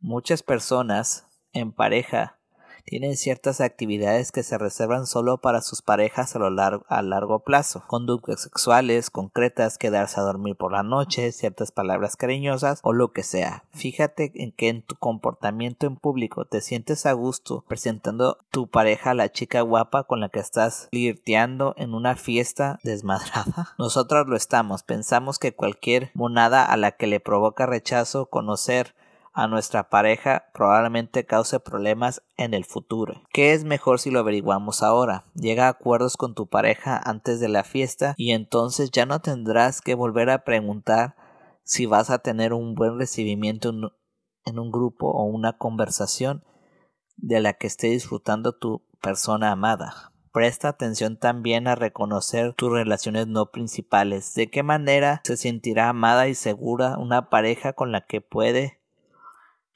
Muchas 0.00 0.42
personas 0.42 1.26
en 1.52 1.72
pareja 1.72 2.37
tienen 2.88 3.18
ciertas 3.18 3.60
actividades 3.60 4.32
que 4.32 4.42
se 4.42 4.56
reservan 4.56 5.06
solo 5.06 5.36
para 5.36 5.60
sus 5.60 5.82
parejas 5.82 6.34
a, 6.34 6.38
lo 6.38 6.48
largo, 6.48 6.86
a 6.88 7.02
largo 7.02 7.40
plazo. 7.40 7.84
Conductas 7.86 8.40
sexuales 8.40 9.10
concretas, 9.10 9.76
quedarse 9.76 10.18
a 10.18 10.22
dormir 10.22 10.56
por 10.56 10.72
la 10.72 10.82
noche, 10.82 11.32
ciertas 11.32 11.70
palabras 11.70 12.16
cariñosas 12.16 12.80
o 12.82 12.94
lo 12.94 13.12
que 13.12 13.24
sea. 13.24 13.64
Fíjate 13.72 14.32
en 14.36 14.52
que 14.52 14.70
en 14.70 14.80
tu 14.80 14.94
comportamiento 14.96 15.86
en 15.86 15.96
público 15.96 16.46
te 16.46 16.62
sientes 16.62 17.04
a 17.04 17.12
gusto 17.12 17.62
presentando 17.68 18.38
tu 18.50 18.68
pareja 18.68 19.10
a 19.10 19.14
la 19.14 19.30
chica 19.30 19.60
guapa 19.60 20.04
con 20.04 20.20
la 20.20 20.30
que 20.30 20.40
estás 20.40 20.88
flirteando 20.90 21.74
en 21.76 21.92
una 21.92 22.16
fiesta 22.16 22.78
desmadrada. 22.84 23.74
Nosotros 23.78 24.26
lo 24.28 24.36
estamos. 24.36 24.82
Pensamos 24.82 25.38
que 25.38 25.54
cualquier 25.54 26.10
monada 26.14 26.64
a 26.64 26.78
la 26.78 26.92
que 26.92 27.06
le 27.06 27.20
provoca 27.20 27.66
rechazo 27.66 28.26
conocer 28.26 28.94
a 29.38 29.46
nuestra 29.46 29.88
pareja 29.88 30.46
probablemente 30.52 31.24
cause 31.24 31.60
problemas 31.60 32.24
en 32.36 32.54
el 32.54 32.64
futuro. 32.64 33.22
¿Qué 33.32 33.52
es 33.52 33.62
mejor 33.62 34.00
si 34.00 34.10
lo 34.10 34.18
averiguamos 34.18 34.82
ahora? 34.82 35.26
Llega 35.34 35.66
a 35.66 35.70
acuerdos 35.70 36.16
con 36.16 36.34
tu 36.34 36.48
pareja 36.48 37.00
antes 37.04 37.38
de 37.38 37.48
la 37.48 37.62
fiesta 37.62 38.14
y 38.16 38.32
entonces 38.32 38.90
ya 38.90 39.06
no 39.06 39.20
tendrás 39.20 39.80
que 39.80 39.94
volver 39.94 40.28
a 40.30 40.42
preguntar 40.42 41.14
si 41.62 41.86
vas 41.86 42.10
a 42.10 42.18
tener 42.18 42.52
un 42.52 42.74
buen 42.74 42.98
recibimiento 42.98 43.70
en 44.44 44.58
un 44.58 44.72
grupo 44.72 45.08
o 45.08 45.22
una 45.22 45.56
conversación 45.56 46.42
de 47.16 47.40
la 47.40 47.52
que 47.52 47.68
esté 47.68 47.90
disfrutando 47.90 48.56
tu 48.56 48.82
persona 49.00 49.52
amada. 49.52 50.12
Presta 50.32 50.66
atención 50.66 51.16
también 51.16 51.68
a 51.68 51.76
reconocer 51.76 52.54
tus 52.54 52.72
relaciones 52.72 53.28
no 53.28 53.52
principales. 53.52 54.34
¿De 54.34 54.50
qué 54.50 54.64
manera 54.64 55.20
se 55.22 55.36
sentirá 55.36 55.88
amada 55.88 56.26
y 56.26 56.34
segura 56.34 56.98
una 56.98 57.30
pareja 57.30 57.72
con 57.72 57.92
la 57.92 58.00
que 58.00 58.20
puede 58.20 58.78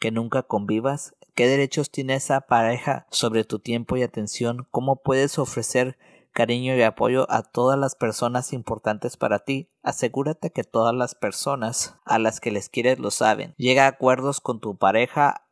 que 0.03 0.11
nunca 0.11 0.43
convivas? 0.43 1.15
¿Qué 1.37 1.47
derechos 1.47 1.93
tiene 1.93 2.15
esa 2.15 2.41
pareja 2.41 3.07
sobre 3.13 3.45
tu 3.45 3.61
tiempo 3.61 3.97
y 3.97 4.03
atención? 4.03 4.67
¿Cómo 4.73 4.97
puedes 4.97 5.39
ofrecer 5.39 5.97
cariño 6.33 6.75
y 6.75 6.83
apoyo 6.83 7.31
a 7.31 7.45
todas 7.45 7.79
las 7.79 7.95
personas 7.95 8.53
importantes 8.53 9.17
para 9.17 9.45
ti? 9.45 9.71
Asegúrate 9.85 10.51
que 10.51 10.65
todas 10.65 10.93
las 10.93 11.15
personas 11.15 11.95
a 12.05 12.19
las 12.19 12.41
que 12.41 12.51
les 12.51 12.69
quieres 12.69 12.99
lo 12.99 13.13
saben. 13.13 13.55
Llega 13.59 13.85
a 13.85 13.91
acuerdos 13.91 14.41
con 14.41 14.59
tu 14.59 14.77
pareja 14.77 15.47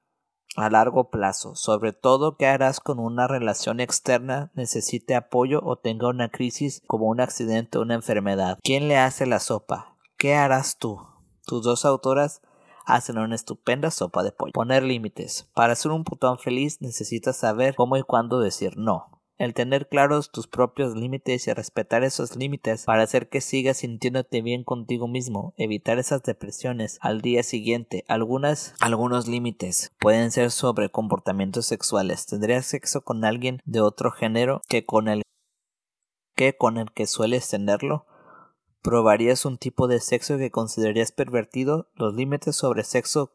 a 0.57 0.69
largo 0.69 1.11
plazo, 1.11 1.55
sobre 1.55 1.93
todo 1.93 2.37
qué 2.37 2.47
harás 2.47 2.81
con 2.81 2.99
una 2.99 3.29
relación 3.29 3.79
externa 3.79 4.51
necesite 4.57 5.15
apoyo 5.15 5.61
o 5.63 5.77
tenga 5.77 6.09
una 6.09 6.29
crisis 6.29 6.83
como 6.89 7.07
un 7.07 7.21
accidente 7.21 7.79
o 7.79 7.83
una 7.83 7.95
enfermedad. 7.95 8.59
¿Quién 8.65 8.89
le 8.89 8.99
hace 8.99 9.27
la 9.27 9.39
sopa? 9.39 9.97
¿Qué 10.19 10.35
harás 10.35 10.77
tú? 10.77 11.07
Tus 11.47 11.63
dos 11.63 11.85
autoras 11.85 12.43
hacen 12.87 13.19
una 13.19 13.35
estupenda 13.35 13.91
sopa 13.91 14.23
de 14.23 14.33
pollo. 14.33 14.53
Poner 14.53 14.83
límites. 14.83 15.49
Para 15.55 15.75
ser 15.75 15.93
un 15.93 16.05
putón 16.05 16.39
feliz 16.39 16.81
necesitas 16.81 17.37
saber 17.37 17.75
cómo 17.75 17.97
y 17.97 18.03
cuándo 18.03 18.41
decir 18.41 18.77
no. 18.77 19.21
El 19.41 19.55
tener 19.55 19.89
claros 19.89 20.31
tus 20.31 20.47
propios 20.47 20.95
límites 20.95 21.49
y 21.49 21.53
respetar 21.55 22.05
esos 22.05 22.37
límites 22.37 22.85
para 22.85 23.05
hacer 23.05 23.31
que 23.31 23.41
sigas 23.41 23.79
sintiéndote 23.79 24.43
bien 24.43 24.65
contigo 24.65 25.09
mismo, 25.09 25.55
evitar 25.57 25.99
esas 25.99 26.23
depresiones 26.23 26.99
al 27.01 27.23
día 27.23 27.43
siguiente. 27.43 28.05
Algunas, 28.07 28.75
algunos 28.81 29.29
límites 29.29 29.93
pueden 29.99 30.31
ser 30.31 30.51
sobre 30.51 30.91
comportamientos 30.91 31.65
sexuales. 31.65 32.27
¿Tendrías 32.27 32.67
sexo 32.67 33.01
con 33.01 33.25
alguien 33.25 33.63
de 33.65 33.81
otro 33.81 34.11
género 34.11 34.61
que 34.69 34.85
con 34.85 35.09
el 35.09 35.23
que 36.37 36.59
con 36.59 36.77
el 36.77 36.93
que 36.93 37.07
sueles 37.07 37.49
tenerlo? 37.49 38.05
¿Probarías 38.83 39.45
un 39.45 39.59
tipo 39.59 39.89
de 39.89 40.01
sexo 40.01 40.39
que 40.39 40.51
considerarías 40.51 41.13
pervertido? 41.13 41.89
Los 41.97 42.15
límites 42.15 42.57
sobre 42.57 42.83
sexo 42.83 43.31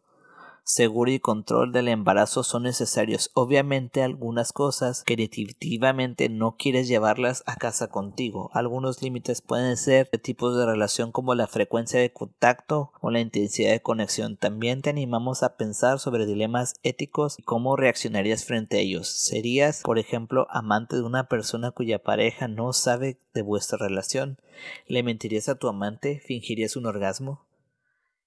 seguro 0.66 1.12
y 1.12 1.20
control 1.20 1.72
del 1.72 1.88
embarazo 1.88 2.44
son 2.44 2.64
necesarios. 2.64 3.30
Obviamente 3.36 4.02
algunas 4.02 4.52
cosas 4.52 5.04
que 5.04 5.16
definitivamente 5.16 6.28
no 6.28 6.58
quieres 6.58 6.88
llevarlas 6.88 7.44
a 7.46 7.56
casa 7.56 7.88
contigo. 7.88 8.50
Algunos 8.52 9.02
límites 9.04 9.44
pueden 9.44 9.78
ser 9.78 10.10
de 10.12 10.18
tipos 10.18 10.58
de 10.58 10.66
relación 10.66 11.12
como 11.12 11.36
la 11.36 11.46
frecuencia 11.46 12.00
de 12.00 12.12
contacto 12.12 12.92
o 13.00 13.12
la 13.12 13.20
intensidad 13.20 13.72
de 13.72 13.84
conexión. 13.84 14.38
También 14.38 14.82
te 14.82 14.90
animamos 14.90 15.44
a 15.44 15.56
pensar 15.56 16.00
sobre 16.00 16.26
dilemas 16.26 16.74
éticos 16.82 17.38
y 17.38 17.44
cómo 17.44 17.76
reaccionarías 17.76 18.44
frente 18.44 18.78
a 18.78 18.82
ellos. 18.82 19.08
¿Serías, 19.08 19.84
por 19.84 20.00
ejemplo, 20.00 20.48
amante 20.50 20.96
de 20.96 21.04
una 21.04 21.30
persona 21.30 21.72
cuya 21.72 22.02
pareja 22.02 22.48
no 22.48 22.74
sabe 22.74 23.20
de 23.36 23.44
vuestra 23.44 23.78
relación? 23.78 24.40
¿Le 24.88 25.04
mentirías 25.04 25.48
a 25.48 25.56
tu 25.56 25.68
amante? 25.68 26.24
¿Fingirías 26.26 26.76
un 26.76 26.88
orgasmo? 26.88 27.46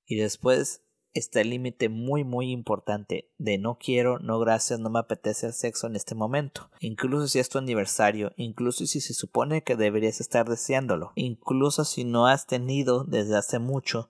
Y 0.07 0.17
después 0.17 0.83
está 1.15 1.41
el 1.41 1.51
límite 1.51 1.89
muy 1.89 2.25
muy 2.25 2.51
importante 2.51 3.31
de 3.39 3.59
no 3.59 3.79
quiero, 3.79 4.19
no 4.19 4.39
gracias, 4.39 4.81
no 4.81 4.91
me 4.91 4.99
apetece 4.99 5.47
el 5.47 5.53
sexo 5.53 5.87
en 5.87 5.97
este 5.97 6.15
momento. 6.15 6.71
Incluso 6.81 7.29
si 7.29 7.39
es 7.39 7.49
tu 7.49 7.59
aniversario, 7.59 8.33
incluso 8.37 8.87
si 8.87 9.01
se 9.01 9.15
supone 9.15 9.63
que 9.63 9.77
deberías 9.77 10.21
estar 10.21 10.49
deseándolo, 10.49 11.13
incluso 11.15 11.85
si 11.85 12.05
no 12.05 12.27
has 12.27 12.47
tenido 12.47 13.05
desde 13.05 13.37
hace 13.37 13.59
mucho, 13.59 14.09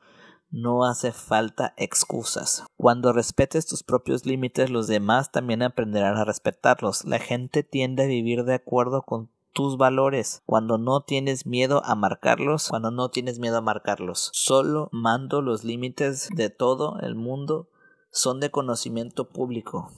no 0.50 0.84
hace 0.84 1.12
falta 1.12 1.74
excusas. 1.76 2.64
Cuando 2.76 3.12
respetes 3.12 3.66
tus 3.66 3.82
propios 3.82 4.24
límites, 4.24 4.70
los 4.70 4.86
demás 4.86 5.30
también 5.30 5.62
aprenderán 5.62 6.16
a 6.16 6.24
respetarlos. 6.24 7.04
La 7.04 7.18
gente 7.18 7.62
tiende 7.62 8.04
a 8.04 8.06
vivir 8.06 8.44
de 8.44 8.54
acuerdo 8.54 9.02
con 9.02 9.30
tus 9.52 9.76
valores, 9.76 10.42
cuando 10.46 10.78
no 10.78 11.02
tienes 11.02 11.46
miedo 11.46 11.82
a 11.84 11.94
marcarlos, 11.94 12.68
cuando 12.68 12.90
no 12.90 13.10
tienes 13.10 13.38
miedo 13.38 13.58
a 13.58 13.62
marcarlos. 13.62 14.30
Solo 14.32 14.88
mando 14.92 15.42
los 15.42 15.64
límites 15.64 16.28
de 16.34 16.50
todo 16.50 16.98
el 17.00 17.14
mundo 17.14 17.68
son 18.10 18.40
de 18.40 18.50
conocimiento 18.50 19.28
público. 19.28 19.90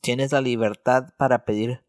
Tienes 0.00 0.32
la 0.32 0.40
libertad 0.40 1.14
para 1.16 1.44
pedir 1.44 1.82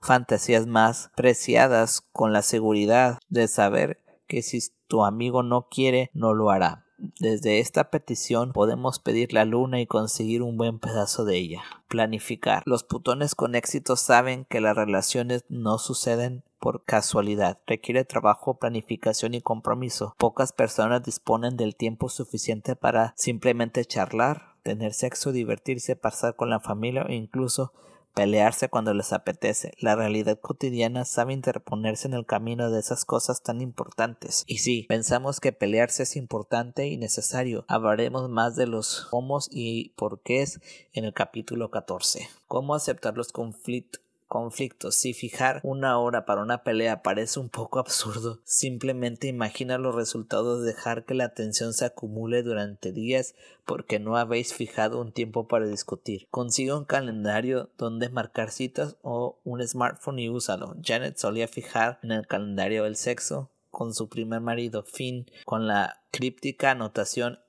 fantasías 0.00 0.66
más 0.66 1.10
preciadas 1.16 2.00
con 2.12 2.32
la 2.32 2.42
seguridad 2.42 3.18
de 3.28 3.48
saber 3.48 4.02
que 4.26 4.42
si 4.42 4.60
tu 4.86 5.04
amigo 5.04 5.42
no 5.42 5.68
quiere, 5.68 6.10
no 6.14 6.34
lo 6.34 6.50
hará. 6.50 6.85
Desde 6.98 7.60
esta 7.60 7.90
petición 7.90 8.52
podemos 8.52 8.98
pedir 8.98 9.32
la 9.32 9.44
luna 9.44 9.80
y 9.80 9.86
conseguir 9.86 10.42
un 10.42 10.56
buen 10.56 10.78
pedazo 10.78 11.24
de 11.24 11.36
ella. 11.36 11.62
Planificar. 11.88 12.62
Los 12.66 12.84
putones 12.84 13.34
con 13.34 13.54
éxito 13.54 13.96
saben 13.96 14.44
que 14.46 14.60
las 14.60 14.76
relaciones 14.76 15.44
no 15.48 15.78
suceden 15.78 16.42
por 16.58 16.84
casualidad. 16.84 17.58
Requiere 17.66 18.04
trabajo, 18.04 18.58
planificación 18.58 19.34
y 19.34 19.40
compromiso. 19.40 20.14
Pocas 20.18 20.52
personas 20.52 21.02
disponen 21.02 21.56
del 21.56 21.76
tiempo 21.76 22.08
suficiente 22.08 22.76
para 22.76 23.12
simplemente 23.16 23.84
charlar, 23.84 24.56
tener 24.62 24.94
sexo, 24.94 25.32
divertirse, 25.32 25.96
pasar 25.96 26.34
con 26.34 26.50
la 26.50 26.60
familia 26.60 27.04
o 27.08 27.12
incluso 27.12 27.72
pelearse 28.16 28.70
cuando 28.70 28.94
les 28.94 29.12
apetece. 29.12 29.74
La 29.78 29.94
realidad 29.94 30.40
cotidiana 30.40 31.04
sabe 31.04 31.34
interponerse 31.34 32.08
en 32.08 32.14
el 32.14 32.24
camino 32.24 32.70
de 32.70 32.80
esas 32.80 33.04
cosas 33.04 33.42
tan 33.42 33.60
importantes. 33.60 34.42
Y 34.46 34.58
sí, 34.58 34.86
pensamos 34.88 35.38
que 35.38 35.52
pelearse 35.52 36.04
es 36.04 36.16
importante 36.16 36.86
y 36.86 36.96
necesario. 36.96 37.66
Hablaremos 37.68 38.30
más 38.30 38.56
de 38.56 38.66
los 38.66 39.08
homos 39.10 39.48
y 39.52 39.90
por 39.96 40.22
qué 40.22 40.40
es 40.40 40.60
en 40.94 41.04
el 41.04 41.12
capítulo 41.12 41.70
14. 41.70 42.26
Cómo 42.48 42.74
aceptar 42.74 43.18
los 43.18 43.32
conflictos 43.32 44.05
conflictos. 44.26 44.96
Si 44.96 45.14
fijar 45.14 45.60
una 45.62 45.98
hora 45.98 46.24
para 46.24 46.42
una 46.42 46.62
pelea 46.62 47.02
parece 47.02 47.40
un 47.40 47.48
poco 47.48 47.78
absurdo, 47.78 48.40
simplemente 48.44 49.28
imagina 49.28 49.78
los 49.78 49.94
resultados 49.94 50.60
de 50.60 50.68
dejar 50.68 51.04
que 51.04 51.14
la 51.14 51.34
tensión 51.34 51.72
se 51.72 51.84
acumule 51.84 52.42
durante 52.42 52.92
días 52.92 53.34
porque 53.64 53.98
no 53.98 54.16
habéis 54.16 54.54
fijado 54.54 55.00
un 55.00 55.12
tiempo 55.12 55.48
para 55.48 55.66
discutir. 55.66 56.26
Consiga 56.30 56.76
un 56.76 56.84
calendario 56.84 57.70
donde 57.78 58.08
marcar 58.08 58.50
citas 58.50 58.96
o 59.02 59.38
un 59.44 59.66
smartphone 59.66 60.18
y 60.18 60.28
úsalo. 60.28 60.76
Janet 60.82 61.16
solía 61.16 61.48
fijar 61.48 61.98
en 62.02 62.12
el 62.12 62.26
calendario 62.26 62.86
el 62.86 62.96
sexo 62.96 63.50
con 63.70 63.92
su 63.92 64.08
primer 64.08 64.40
marido 64.40 64.82
Finn 64.84 65.26
con 65.44 65.66
la 65.66 66.00
críptica 66.10 66.70
anotación 66.70 67.40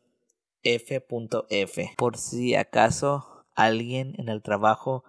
F.F. 0.64 1.94
Por 1.98 2.18
si 2.18 2.56
acaso 2.56 3.46
alguien 3.56 4.14
en 4.18 4.28
el 4.28 4.42
trabajo 4.42 5.04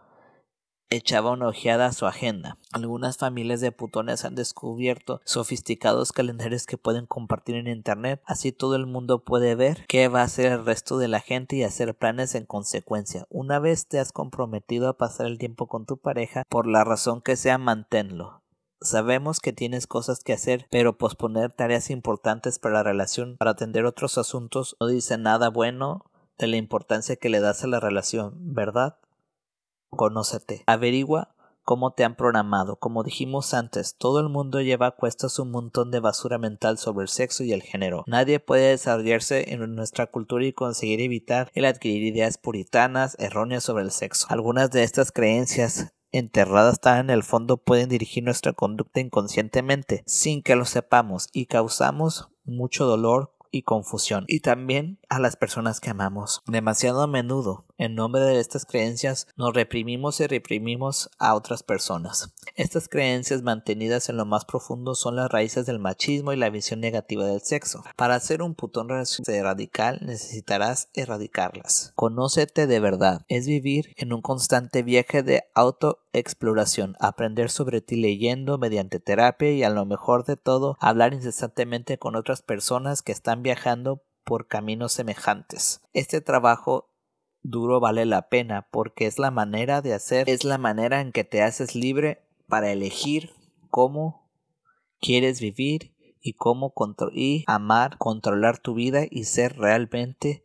echaba 0.91 1.31
una 1.31 1.49
ojeada 1.49 1.87
a 1.87 1.93
su 1.93 2.07
agenda. 2.07 2.59
Algunas 2.73 3.19
familias 3.19 3.61
de 3.61 3.73
putones 3.73 4.25
han 4.25 4.35
descubierto 4.35 5.21
sofisticados 5.25 6.13
calendarios 6.13 6.67
que 6.67 6.79
pueden 6.79 7.07
compartir 7.07 7.57
en 7.57 7.69
internet, 7.69 8.23
así 8.25 8.53
todo 8.53 8.77
el 8.77 8.87
mundo 8.87 9.25
puede 9.25 9.55
ver 9.55 9.85
qué 9.89 10.09
va 10.09 10.21
a 10.21 10.25
hacer 10.25 10.53
el 10.53 10.65
resto 10.65 10.99
de 10.99 11.09
la 11.09 11.21
gente 11.21 11.57
y 11.57 11.63
hacer 11.63 11.97
planes 11.97 12.35
en 12.35 12.47
consecuencia. 12.47 13.27
Una 13.31 13.59
vez 13.59 13.87
te 13.87 13.99
has 13.99 14.13
comprometido 14.13 14.89
a 14.89 14.97
pasar 14.97 15.27
el 15.27 15.39
tiempo 15.39 15.67
con 15.67 15.87
tu 15.87 15.99
pareja, 15.99 16.45
por 16.49 16.67
la 16.67 16.85
razón 16.85 17.21
que 17.21 17.37
sea, 17.37 17.59
manténlo. 17.59 18.43
Sabemos 18.81 19.41
que 19.41 19.53
tienes 19.53 19.89
cosas 19.89 20.23
que 20.23 20.33
hacer, 20.33 20.67
pero 20.71 20.99
posponer 20.99 21.51
tareas 21.51 21.91
importantes 21.91 22.61
para 22.61 22.75
la 22.75 22.83
relación, 22.85 23.37
para 23.37 23.51
atender 23.53 23.85
otros 23.85 24.19
asuntos, 24.19 24.77
no 24.79 24.87
dice 24.87 25.19
nada 25.19 25.51
bueno 25.51 26.05
de 26.39 26.47
la 26.47 26.57
importancia 26.57 27.17
que 27.17 27.29
le 27.29 27.41
das 27.41 27.65
a 27.65 27.67
la 27.67 27.81
relación, 27.81 28.35
¿verdad? 28.55 28.97
Conócete. 29.91 30.63
Averigua 30.67 31.35
cómo 31.69 31.93
te 31.93 32.03
han 32.03 32.17
programado. 32.17 32.77
Como 32.77 33.05
dijimos 33.05 33.53
antes, 33.53 33.97
todo 33.99 34.21
el 34.21 34.31
mundo 34.31 34.63
lleva 34.63 34.87
a 34.87 34.91
cuestas 34.93 35.39
un 35.39 35.51
montón 35.51 35.91
de 35.91 36.01
basura 36.01 36.39
mental 36.39 36.79
sobre 36.79 37.03
el 37.03 37.09
sexo 37.09 37.45
y 37.45 37.53
el 37.53 37.61
género. 37.61 38.05
Nadie 38.07 38.41
puede 38.41 38.71
desarrollarse 38.71 39.53
en 39.53 39.75
nuestra 39.75 40.07
cultura 40.07 40.47
y 40.47 40.55
conseguir 40.55 41.03
evitar 41.03 41.51
el 41.53 41.67
adquirir 41.67 42.05
ideas 42.05 42.39
puritanas 42.39 43.17
erróneas 43.19 43.65
sobre 43.65 43.85
el 43.85 43.91
sexo. 43.91 44.27
Algunas 44.31 44.71
de 44.71 44.83
estas 44.83 45.13
creencias 45.13 45.93
enterradas 46.11 46.81
tan 46.81 47.01
en 47.01 47.11
el 47.11 47.23
fondo 47.23 47.59
pueden 47.59 47.91
dirigir 47.91 48.25
nuestra 48.25 48.55
conducta 48.55 49.01
inconscientemente 49.01 50.03
sin 50.07 50.43
que 50.43 50.57
lo 50.57 50.65
sepamos 50.65 51.29
y 51.35 51.47
causamos 51.47 52.31
mucho 52.45 52.87
dolor 52.87 53.35
y 53.51 53.63
confusión 53.63 54.25
y 54.27 54.41
también 54.41 55.01
a 55.11 55.19
las 55.19 55.37
personas 55.37 55.81
que 55.81 55.91
amamos. 55.91 56.43
Demasiado 56.47 57.03
a 57.03 57.07
menudo 57.07 57.68
en 57.79 57.95
nombre 57.95 58.21
de 58.23 58.41
estas 58.41 58.67
creencias 58.67 59.29
nos 59.37 59.55
reprimimos 59.55 60.21
y 60.21 60.27
reprimimos 60.27 61.11
a 61.19 61.35
otras 61.35 61.63
personas. 61.63 62.35
Estas 62.57 62.89
creencias 62.89 63.43
mantenidas 63.43 64.09
en 64.09 64.17
lo 64.17 64.27
más 64.27 64.45
profundo 64.45 64.95
son 64.95 65.17
las 65.17 65.31
raíces 65.31 65.65
del 65.65 65.79
machismo 65.79 66.33
y 66.33 66.37
la 66.37 66.51
visión 66.51 66.81
negativa 66.81 67.25
del 67.25 67.41
sexo. 67.41 67.85
Para 67.97 68.19
ser 68.21 68.43
un 68.43 68.55
putón 68.55 68.89
radical 68.89 70.01
necesitarás 70.03 70.89
erradicarlas. 70.93 71.93
Conócete 71.95 72.67
de 72.67 72.81
verdad. 72.81 73.23
Es 73.29 73.47
vivir 73.47 73.95
en 73.97 74.13
un 74.13 74.23
constante 74.23 74.83
viaje 74.83 75.23
de 75.23 75.45
autoexploración, 75.55 76.97
aprender 76.99 77.51
sobre 77.51 77.81
ti 77.81 77.97
leyendo 77.97 78.59
mediante 78.59 78.99
terapia 78.99 79.53
y 79.53 79.63
a 79.63 79.71
lo 79.71 79.87
mejor 79.87 80.25
de 80.25 80.37
todo 80.37 80.77
hablar 80.81 81.15
incesantemente 81.15 81.99
con 81.99 82.17
otras 82.17 82.43
personas 82.43 83.03
que 83.03 83.13
están 83.13 83.43
viajando 83.43 84.03
por 84.25 84.47
caminos 84.47 84.93
semejantes. 84.93 85.81
Este 85.95 86.21
trabajo 86.21 86.88
duro 87.51 87.81
vale 87.81 88.07
la 88.07 88.29
pena 88.29 88.67
porque 88.71 89.07
es 89.07 89.19
la 89.19 89.31
manera 89.31 89.83
de 89.83 89.95
hacer, 89.95 90.29
es 90.29 90.45
la 90.45 90.59
manera 90.59 91.01
en 91.01 91.13
que 91.13 91.25
te 91.25 91.43
haces 91.43 91.75
libre 91.75 92.23
para 92.47 92.73
elegir 92.73 93.31
cómo 93.71 94.29
quieres 95.01 95.41
vivir 95.41 95.93
y 96.21 96.35
cómo 96.35 96.73
y 97.13 97.45
amar, 97.47 97.97
controlar 97.99 98.59
tu 98.59 98.75
vida 98.75 99.03
y 99.09 99.25
ser 99.25 99.57
realmente 99.57 100.43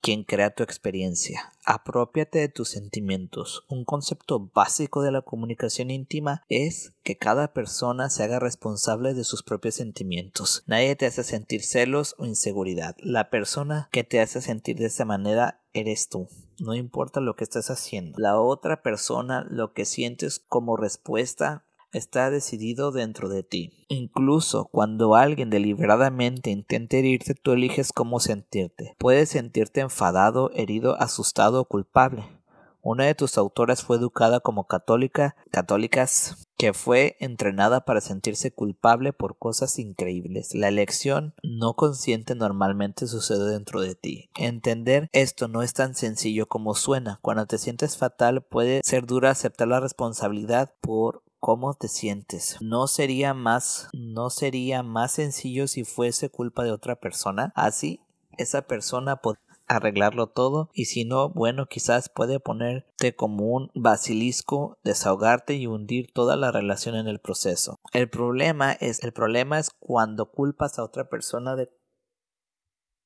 quien 0.00 0.24
crea 0.24 0.54
tu 0.54 0.62
experiencia. 0.62 1.52
Apropiate 1.64 2.38
de 2.38 2.48
tus 2.48 2.68
sentimientos. 2.68 3.64
Un 3.68 3.84
concepto 3.84 4.50
básico 4.54 5.02
de 5.02 5.10
la 5.10 5.22
comunicación 5.22 5.90
íntima 5.90 6.44
es 6.48 6.92
que 7.02 7.18
cada 7.18 7.52
persona 7.52 8.08
se 8.08 8.22
haga 8.22 8.38
responsable 8.38 9.14
de 9.14 9.24
sus 9.24 9.42
propios 9.42 9.74
sentimientos. 9.74 10.62
Nadie 10.66 10.94
te 10.94 11.06
hace 11.06 11.24
sentir 11.24 11.62
celos 11.62 12.14
o 12.18 12.26
inseguridad. 12.26 12.96
La 13.00 13.30
persona 13.30 13.88
que 13.90 14.04
te 14.04 14.20
hace 14.20 14.40
sentir 14.40 14.76
de 14.76 14.86
esa 14.86 15.04
manera 15.04 15.60
eres 15.72 16.08
tú. 16.08 16.28
No 16.58 16.74
importa 16.74 17.20
lo 17.20 17.36
que 17.36 17.44
estés 17.44 17.70
haciendo. 17.70 18.18
La 18.18 18.40
otra 18.40 18.82
persona 18.82 19.46
lo 19.50 19.72
que 19.72 19.84
sientes 19.84 20.38
como 20.38 20.76
respuesta 20.76 21.65
está 21.96 22.30
decidido 22.30 22.92
dentro 22.92 23.28
de 23.28 23.42
ti. 23.42 23.72
Incluso 23.88 24.66
cuando 24.66 25.14
alguien 25.14 25.50
deliberadamente 25.50 26.50
intente 26.50 26.98
herirte, 26.98 27.34
tú 27.34 27.52
eliges 27.52 27.92
cómo 27.92 28.20
sentirte. 28.20 28.94
Puedes 28.98 29.30
sentirte 29.30 29.80
enfadado, 29.80 30.50
herido, 30.54 31.00
asustado 31.00 31.60
o 31.60 31.64
culpable. 31.64 32.24
Una 32.88 33.04
de 33.04 33.16
tus 33.16 33.36
autoras 33.36 33.82
fue 33.82 33.96
educada 33.96 34.38
como 34.38 34.68
católica, 34.68 35.34
católicas, 35.50 36.46
que 36.56 36.72
fue 36.72 37.16
entrenada 37.18 37.84
para 37.84 38.00
sentirse 38.00 38.52
culpable 38.52 39.12
por 39.12 39.38
cosas 39.38 39.80
increíbles. 39.80 40.54
La 40.54 40.68
elección 40.68 41.34
no 41.42 41.74
consciente 41.74 42.36
normalmente 42.36 43.08
sucede 43.08 43.50
dentro 43.50 43.80
de 43.80 43.96
ti. 43.96 44.30
Entender 44.36 45.08
esto 45.12 45.48
no 45.48 45.62
es 45.62 45.72
tan 45.72 45.96
sencillo 45.96 46.46
como 46.46 46.76
suena. 46.76 47.18
Cuando 47.22 47.46
te 47.46 47.58
sientes 47.58 47.96
fatal 47.96 48.42
puede 48.42 48.82
ser 48.84 49.04
duro 49.04 49.28
aceptar 49.28 49.66
la 49.66 49.80
responsabilidad 49.80 50.72
por 50.80 51.24
cómo 51.46 51.74
te 51.74 51.86
sientes. 51.86 52.56
¿No 52.60 52.88
sería 52.88 53.32
más 53.32 53.88
no 53.92 54.30
sería 54.30 54.82
más 54.82 55.12
sencillo 55.12 55.68
si 55.68 55.84
fuese 55.84 56.28
culpa 56.28 56.64
de 56.64 56.72
otra 56.72 56.96
persona? 56.96 57.52
Así 57.54 58.00
esa 58.36 58.62
persona 58.62 59.20
arreglarlo 59.68 60.26
todo 60.26 60.70
y 60.74 60.86
si 60.86 61.04
no, 61.04 61.28
bueno, 61.28 61.66
quizás 61.66 62.08
puede 62.08 62.40
ponerte 62.40 63.14
como 63.14 63.44
un 63.44 63.70
basilisco, 63.76 64.76
desahogarte 64.82 65.54
y 65.54 65.68
hundir 65.68 66.12
toda 66.12 66.34
la 66.34 66.50
relación 66.50 66.96
en 66.96 67.06
el 67.06 67.20
proceso. 67.20 67.78
El 67.92 68.10
problema 68.10 68.72
es 68.72 69.04
el 69.04 69.12
problema 69.12 69.60
es 69.60 69.70
cuando 69.78 70.32
culpas 70.32 70.80
a 70.80 70.82
otra 70.82 71.08
persona 71.08 71.54
de 71.54 71.70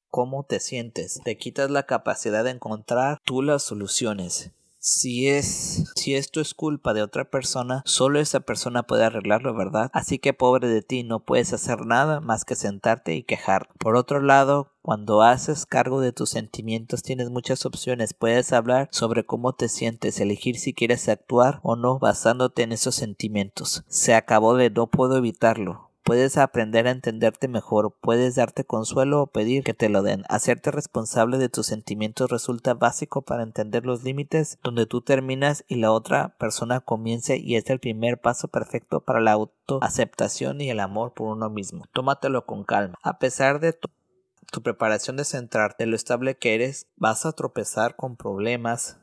cómo 0.09 0.45
te 0.45 0.61
sientes, 0.61 1.21
te 1.25 1.37
quitas 1.37 1.71
la 1.71 1.83
capacidad 1.83 2.43
de 2.45 2.53
encontrar 2.53 3.19
tú 3.23 3.43
las 3.43 3.63
soluciones. 3.63 4.51
Si 4.83 5.29
es, 5.29 5.93
si 5.95 6.15
esto 6.15 6.41
es 6.41 6.55
culpa 6.55 6.95
de 6.95 7.03
otra 7.03 7.31
persona, 7.31 7.83
solo 7.85 8.19
esa 8.19 8.41
persona 8.41 8.83
puede 8.83 9.05
arreglarlo, 9.05 9.55
¿verdad? 9.55 9.91
Así 9.93 10.19
que 10.19 10.33
pobre 10.33 10.69
de 10.69 10.81
ti, 10.81 11.03
no 11.03 11.21
puedes 11.21 11.53
hacer 11.53 11.85
nada 11.85 12.21
más 12.21 12.47
que 12.47 12.57
sentarte 12.57 13.15
y 13.15 13.23
quejar. 13.23 13.69
Por 13.79 13.97
otro 13.97 14.23
lado, 14.23 14.73
cuando 14.81 15.21
haces 15.21 15.67
cargo 15.67 16.01
de 16.01 16.13
tus 16.13 16.31
sentimientos 16.31 17.03
tienes 17.03 17.29
muchas 17.29 17.67
opciones. 17.67 18.15
Puedes 18.15 18.55
hablar 18.55 18.89
sobre 18.91 19.27
cómo 19.27 19.53
te 19.53 19.69
sientes, 19.69 20.19
elegir 20.19 20.59
si 20.59 20.73
quieres 20.73 21.11
actuar 21.11 21.61
o 21.63 21.77
no 21.77 21.99
basándote 21.99 22.63
en 22.63 22.73
esos 22.73 22.95
sentimientos. 22.95 23.85
Se 23.87 24.15
acabó 24.15 24.57
de 24.57 24.71
no 24.71 24.87
puedo 24.87 25.19
evitarlo. 25.19 25.90
Puedes 26.03 26.39
aprender 26.39 26.89
a 26.89 26.93
entenderte 26.93 27.47
mejor, 27.47 27.95
puedes 28.01 28.35
darte 28.35 28.65
consuelo 28.65 29.23
o 29.23 29.27
pedir 29.27 29.63
que 29.63 29.75
te 29.75 29.89
lo 29.89 30.03
den. 30.03 30.25
Hacerte 30.29 30.71
responsable 30.71 31.39
de 31.39 31.49
tus 31.49 31.67
sentimientos 31.67 32.31
resulta 32.31 32.75
básico 32.75 33.23
para 33.23 33.43
entender 33.43 33.85
los 33.85 34.03
límites 34.03 34.59
donde 34.63 34.87
tú 34.87 35.03
terminas 35.03 35.65
y 35.69 35.77
la 35.77 35.93
otra 35.93 36.37
persona 36.39 36.81
comience 36.81 37.37
y 37.37 37.57
es 37.57 37.69
el 37.69 37.81
primer 37.81 38.19
paso 38.19 38.49
perfecto 38.49 39.01
para 39.01 39.21
la 39.21 39.33
autoaceptación 39.33 40.61
y 40.61 40.71
el 40.71 40.81
amor 40.81 41.13
por 41.13 41.29
uno 41.29 41.51
mismo. 41.51 41.85
Tómatelo 41.93 42.47
con 42.47 42.65
calma. 42.65 42.99
A 43.03 43.19
pesar 43.19 43.61
de 43.61 43.75
tu, 43.75 43.89
tu 44.51 44.63
preparación 44.63 45.17
de 45.17 45.25
centrarte 45.25 45.85
en 45.85 45.91
lo 45.91 45.97
estable 45.97 46.37
que 46.37 46.55
eres, 46.55 46.87
vas 46.97 47.27
a 47.27 47.33
tropezar 47.33 47.95
con 47.95 48.17
problemas 48.17 48.99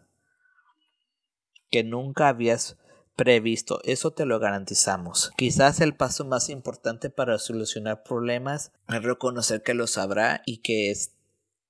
que 1.69 1.83
nunca 1.83 2.27
habías 2.27 2.77
previsto, 3.17 3.81
eso 3.83 4.11
te 4.11 4.25
lo 4.25 4.39
garantizamos. 4.39 5.31
Quizás 5.35 5.81
el 5.81 5.95
paso 5.95 6.23
más 6.23 6.49
importante 6.49 7.09
para 7.09 7.39
solucionar 7.39 8.03
problemas 8.03 8.71
es 8.87 9.03
reconocer 9.03 9.63
que 9.63 9.73
los 9.73 9.97
habrá 9.97 10.41
y 10.45 10.59
que 10.59 10.93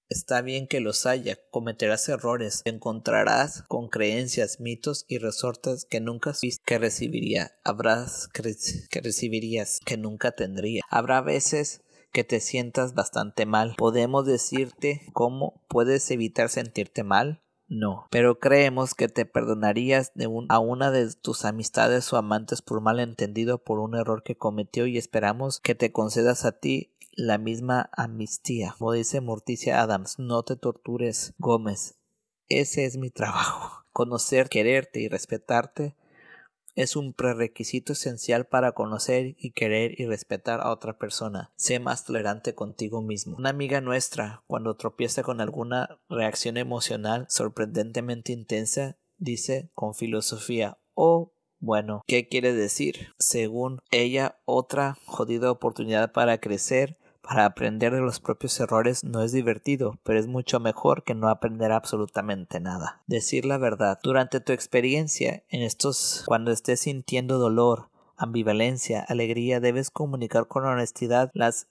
Está 0.09 0.41
bien 0.41 0.67
que 0.67 0.79
los 0.79 1.05
haya, 1.05 1.37
cometerás 1.51 2.07
errores, 2.07 2.61
te 2.63 2.69
encontrarás 2.69 3.63
con 3.63 3.89
creencias, 3.89 4.61
mitos 4.61 5.03
y 5.09 5.17
resortes 5.17 5.83
que 5.83 5.99
nunca 5.99 6.33
viste 6.41 6.63
que 6.65 6.79
recibiría, 6.79 7.57
habrás 7.65 8.29
que 8.29 9.01
recibirías 9.01 9.81
que 9.85 9.97
nunca 9.97 10.31
tendría. 10.31 10.83
Habrá 10.89 11.19
veces 11.19 11.81
que 12.13 12.23
te 12.23 12.39
sientas 12.39 12.93
bastante 12.93 13.45
mal. 13.45 13.75
Podemos 13.77 14.25
decirte 14.25 15.01
cómo 15.11 15.61
puedes 15.67 16.09
evitar 16.09 16.47
sentirte 16.47 17.03
mal, 17.03 17.43
no, 17.69 18.07
pero 18.11 18.39
creemos 18.39 18.95
que 18.95 19.09
te 19.09 19.25
perdonarías 19.25 20.13
de 20.15 20.29
a 20.49 20.59
una 20.59 20.91
de 20.91 21.13
tus 21.13 21.43
amistades 21.43 22.11
o 22.13 22.17
amantes 22.17 22.61
por 22.61 22.81
malentendido 22.81 23.57
por 23.57 23.79
un 23.79 23.95
error 23.95 24.23
que 24.23 24.37
cometió 24.37 24.87
y 24.87 24.97
esperamos 24.97 25.59
que 25.59 25.75
te 25.75 25.91
concedas 25.91 26.45
a 26.45 26.53
ti 26.53 26.91
la 27.11 27.37
misma 27.37 27.89
amnistía. 27.93 28.75
Como 28.77 28.93
dice 28.93 29.19
Morticia 29.21 29.81
Adams, 29.81 30.17
no 30.19 30.43
te 30.43 30.55
tortures, 30.55 31.33
Gómez. 31.39 31.95
Ese 32.47 32.85
es 32.85 32.97
mi 32.97 33.09
trabajo. 33.09 33.83
Conocer, 33.91 34.47
quererte 34.47 35.01
y 35.01 35.09
respetarte 35.09 35.95
es 36.77 36.95
un 36.95 37.11
prerequisito 37.11 37.93
esencial 37.93 38.45
para 38.45 38.73
conocer 38.73 39.35
y 39.39 39.51
querer 39.51 39.99
y 39.99 40.05
respetar 40.05 40.61
a 40.61 40.71
otra 40.71 40.99
persona. 40.99 41.51
Sé 41.55 41.79
más 41.79 42.05
tolerante 42.05 42.53
contigo 42.53 43.01
mismo. 43.01 43.35
Una 43.35 43.49
amiga 43.49 43.81
nuestra, 43.81 44.43
cuando 44.45 44.75
tropieza 44.75 45.23
con 45.23 45.41
alguna 45.41 45.99
reacción 46.07 46.55
emocional 46.55 47.25
sorprendentemente 47.29 48.31
intensa, 48.31 48.95
dice 49.17 49.71
con 49.73 49.95
filosofía, 49.95 50.77
oh, 50.93 51.33
bueno, 51.59 52.03
¿qué 52.05 52.27
quiere 52.27 52.53
decir? 52.53 53.07
Según 53.17 53.81
ella, 53.89 54.37
otra 54.45 54.99
jodida 55.07 55.49
oportunidad 55.49 56.11
para 56.11 56.39
crecer, 56.39 56.99
para 57.27 57.45
aprender 57.45 57.93
de 57.93 57.99
los 57.99 58.21
propios 58.21 58.57
errores 58.59 59.03
no 59.03 59.21
es 59.21 59.33
divertido, 59.33 59.99
pero 60.03 60.17
es 60.17 60.27
mucho 60.27 60.61
mejor 60.61 61.03
que 61.03 61.13
no 61.13 61.27
aprender 61.27 61.73
absolutamente 61.73 62.61
nada. 62.61 63.01
Decir 63.05 63.43
la 63.43 63.57
verdad. 63.57 63.99
Durante 64.01 64.39
tu 64.39 64.53
experiencia 64.53 65.43
en 65.49 65.61
estos 65.61 66.23
cuando 66.25 66.51
estés 66.51 66.79
sintiendo 66.79 67.37
dolor, 67.37 67.89
ambivalencia, 68.15 69.01
alegría, 69.01 69.59
debes 69.59 69.91
comunicar 69.91 70.47
con 70.47 70.65
honestidad 70.65 71.29
las 71.33 71.67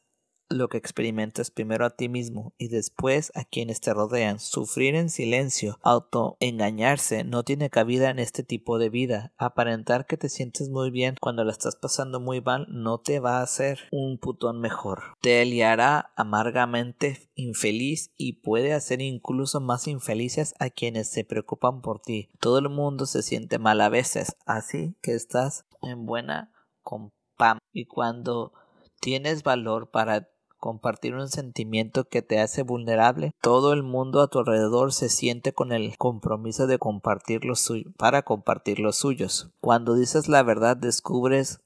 lo 0.49 0.69
que 0.69 0.79
experimentas 0.79 1.51
primero 1.51 1.85
a 1.85 1.91
ti 1.91 2.09
mismo 2.09 2.55
y 2.59 2.69
después 2.69 3.33
a 3.35 3.45
quienes 3.45 3.81
te 3.81 3.93
rodean. 3.93 4.39
Sufrir 4.39 4.95
en 4.95 5.11
silencio, 5.11 5.79
autoengañarse, 5.83 7.25
no 7.25 7.43
tiene 7.43 7.71
cabida 7.71 8.11
en 8.11 8.19
este 8.19 8.43
tipo 8.43 8.79
de 8.79 8.89
vida. 8.89 9.33
Aparentar 9.37 10.07
que 10.07 10.17
te 10.17 10.29
sientes 10.29 10.69
muy 10.69 10.91
bien 10.91 11.17
cuando 11.21 11.45
la 11.45 11.53
estás 11.53 11.77
pasando 11.77 12.21
muy 12.21 12.41
mal 12.41 12.67
no 12.69 12.99
te 12.99 13.21
va 13.21 13.39
a 13.39 13.43
hacer 13.43 13.81
un 13.91 14.19
putón 14.19 14.61
mejor. 14.61 15.03
Te 15.21 15.45
liará 15.45 16.13
amargamente 16.17 17.31
infeliz 17.35 18.13
y 18.17 18.35
puede 18.35 18.73
hacer 18.73 19.01
incluso 19.01 19.61
más 19.61 19.87
infelices 19.89 20.55
a 20.59 20.71
quienes 20.71 21.11
se 21.11 21.25
preocupan 21.25 21.81
por 21.83 22.01
ti. 22.01 22.29
Todo 22.41 22.59
el 22.59 22.69
mundo 22.69 23.07
se 23.07 23.23
siente 23.23 23.59
mal 23.59 23.81
a 23.81 23.89
veces, 23.89 24.37
así 24.47 24.97
que 25.03 25.15
estás 25.15 25.67
en 25.83 26.07
buena 26.07 26.53
con 26.83 27.11
Pam. 27.37 27.59
Y 27.73 27.87
cuando 27.87 28.53
tienes 29.01 29.43
valor 29.43 29.91
para 29.91 30.29
compartir 30.59 31.15
un 31.15 31.29
sentimiento 31.29 32.05
que 32.05 32.23
te 32.23 32.41
hace 32.41 32.63
vulnerable, 32.63 33.33
todo 33.41 33.73
el 33.73 33.83
mundo 33.83 34.21
a 34.21 34.29
tu 34.29 34.39
alrededor 34.39 34.93
se 34.93 35.09
siente 35.09 35.53
con 35.53 35.73
el 35.73 35.97
compromiso 35.99 36.67
de 36.67 36.79
compartir 36.79 37.45
los 37.45 37.71
para 37.99 38.23
compartir 38.23 38.79
los 38.79 38.97
suyos. 38.97 39.51
Cuando 39.61 39.95
dices 39.95 40.29
la 40.29 40.43
verdad 40.43 40.77
descubres 40.77 41.61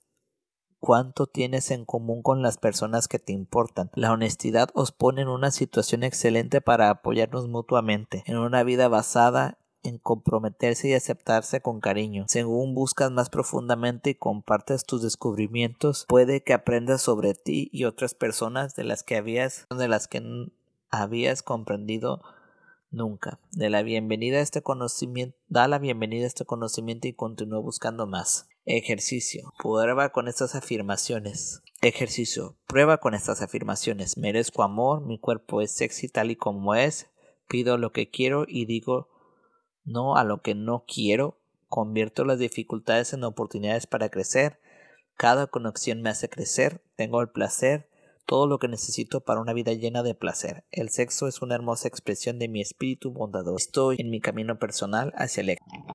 cuánto 0.80 1.26
tienes 1.26 1.70
en 1.70 1.84
común 1.84 2.22
con 2.22 2.42
las 2.42 2.56
personas 2.56 3.06
que 3.06 3.18
te 3.18 3.32
importan. 3.32 3.90
La 3.94 4.12
honestidad 4.12 4.70
os 4.74 4.92
pone 4.92 5.22
en 5.22 5.28
una 5.28 5.50
situación 5.50 6.02
excelente 6.02 6.60
para 6.60 6.90
apoyarnos 6.90 7.48
mutuamente, 7.48 8.24
en 8.26 8.38
una 8.38 8.64
vida 8.64 8.88
basada 8.88 9.58
en 9.82 9.98
comprometerse 9.98 10.88
y 10.88 10.94
aceptarse 10.94 11.60
con 11.60 11.80
cariño. 11.80 12.24
Según 12.28 12.74
buscas 12.74 13.10
más 13.10 13.30
profundamente 13.30 14.10
y 14.10 14.14
compartes 14.14 14.84
tus 14.84 15.02
descubrimientos, 15.02 16.06
puede 16.08 16.42
que 16.42 16.52
aprendas 16.52 17.02
sobre 17.02 17.34
ti 17.34 17.68
y 17.72 17.84
otras 17.84 18.14
personas 18.14 18.74
de 18.74 18.84
las 18.84 19.02
que 19.02 19.16
habías, 19.16 19.66
de 19.70 19.88
las 19.88 20.08
que 20.08 20.22
habías 20.90 21.42
comprendido 21.42 22.22
nunca. 22.90 23.38
De 23.52 23.70
la 23.70 23.82
bienvenida 23.82 24.38
a 24.38 24.42
este 24.42 24.62
conocimiento, 24.62 25.36
da 25.48 25.68
la 25.68 25.78
bienvenida 25.78 26.24
a 26.24 26.28
este 26.28 26.44
conocimiento 26.44 27.08
y 27.08 27.12
continúa 27.12 27.60
buscando 27.60 28.06
más. 28.06 28.48
Ejercicio. 28.66 29.52
Prueba 29.58 30.10
con 30.10 30.28
estas 30.28 30.54
afirmaciones. 30.54 31.62
Ejercicio. 31.80 32.56
Prueba 32.66 32.98
con 32.98 33.14
estas 33.14 33.42
afirmaciones. 33.42 34.18
Merezco 34.18 34.62
amor, 34.62 35.00
mi 35.00 35.18
cuerpo 35.18 35.62
es 35.62 35.72
sexy 35.72 36.08
tal 36.08 36.30
y 36.30 36.36
como 36.36 36.74
es, 36.74 37.08
pido 37.48 37.78
lo 37.78 37.92
que 37.92 38.10
quiero 38.10 38.44
y 38.46 38.66
digo 38.66 39.08
no 39.84 40.16
a 40.16 40.24
lo 40.24 40.42
que 40.42 40.54
no 40.54 40.84
quiero, 40.86 41.38
convierto 41.68 42.24
las 42.24 42.38
dificultades 42.38 43.12
en 43.12 43.24
oportunidades 43.24 43.86
para 43.86 44.08
crecer, 44.08 44.58
cada 45.16 45.46
conexión 45.46 46.00
me 46.02 46.10
hace 46.10 46.28
crecer, 46.28 46.82
tengo 46.96 47.20
el 47.20 47.28
placer, 47.28 47.90
todo 48.30 48.46
lo 48.46 48.58
que 48.58 48.68
necesito 48.68 49.20
para 49.20 49.40
una 49.40 49.52
vida 49.52 49.72
llena 49.72 50.02
de 50.02 50.14
placer. 50.14 50.64
El 50.70 50.88
sexo 50.88 51.26
es 51.26 51.42
una 51.42 51.56
hermosa 51.56 51.88
expresión 51.88 52.38
de 52.38 52.48
mi 52.48 52.60
espíritu 52.60 53.10
bondadoso. 53.10 53.56
Estoy 53.56 53.96
en 53.98 54.08
mi 54.08 54.20
camino 54.20 54.58
personal 54.58 55.12
hacia 55.16 55.40
el 55.40 55.50
éxito. 55.50 55.84